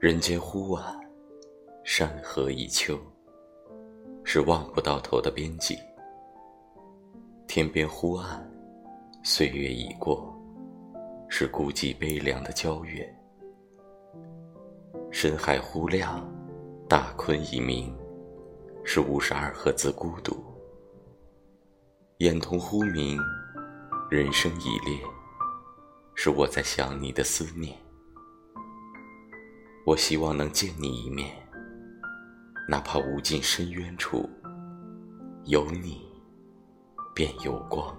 [0.00, 0.96] 人间忽晚，
[1.82, 2.96] 山河已秋，
[4.22, 5.76] 是望不到头的边际。
[7.48, 8.48] 天边忽暗，
[9.24, 10.32] 岁月已过，
[11.28, 13.12] 是孤寂悲凉的皎月。
[15.10, 16.24] 深海忽亮，
[16.88, 17.92] 大坤已明，
[18.84, 20.36] 是五十二赫兹孤独。
[22.18, 23.18] 眼瞳忽明，
[24.08, 25.00] 人生已裂，
[26.14, 27.76] 是我在想你的思念。
[29.86, 31.34] 我希望能见你一面，
[32.68, 34.28] 哪怕无尽深渊处，
[35.44, 36.06] 有你
[37.14, 37.96] 便有光。